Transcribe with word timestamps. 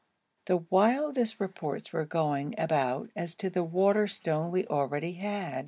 The 0.47 0.57
wildest 0.57 1.39
reports 1.39 1.93
were 1.93 2.05
going 2.05 2.55
about 2.57 3.11
as 3.15 3.35
to 3.35 3.51
the 3.51 3.63
water 3.63 4.07
stone 4.07 4.49
we 4.49 4.65
already 4.65 5.13
had. 5.13 5.59